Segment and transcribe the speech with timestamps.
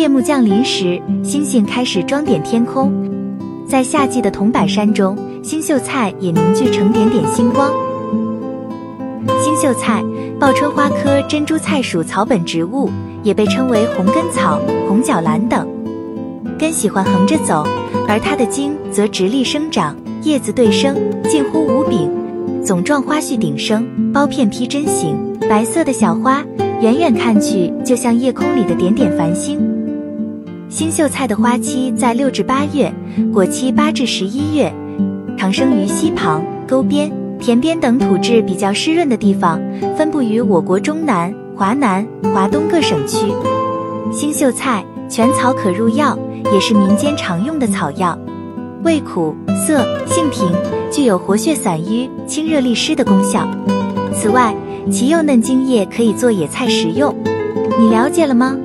[0.00, 2.90] 夜幕降临时，星星开始装点天空。
[3.66, 7.70] 在夏季的桐柏山中，星宿菜也凝聚成点点星光。
[9.42, 10.02] 星宿菜，
[10.38, 12.88] 报春花科珍珠菜属草本植物，
[13.22, 14.58] 也被称为红根草、
[14.88, 15.68] 红角兰等。
[16.58, 17.62] 根喜欢横着走，
[18.08, 20.96] 而它的茎则直立生长，叶子对生，
[21.28, 22.10] 近乎无柄，
[22.64, 25.14] 总状花序顶生，苞片披针形，
[25.46, 26.42] 白色的小花，
[26.80, 29.69] 远远看去就像夜空里的点点繁星。
[30.70, 32.94] 星宿菜的花期在六至八月，
[33.32, 34.72] 果期八至十一月，
[35.36, 39.60] 常生于溪旁、沟边、田边等土质比较湿润的地方，
[39.98, 43.26] 分布于我国中南、华南、华东各省区。
[44.12, 46.16] 星宿菜全草可入药。
[46.52, 48.18] 也是民间常用的草药，
[48.82, 50.50] 味苦涩，性平，
[50.90, 53.46] 具有活血散瘀、清热利湿的功效。
[54.12, 54.52] 此外，
[54.90, 57.14] 其幼嫩茎叶可以做野菜食用。
[57.78, 58.56] 你了解了吗？